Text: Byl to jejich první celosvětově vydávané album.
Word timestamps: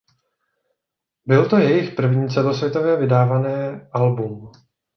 Byl 1.25 1.49
to 1.49 1.57
jejich 1.57 1.93
první 1.93 2.29
celosvětově 2.29 2.95
vydávané 2.97 3.89
album. 3.93 4.51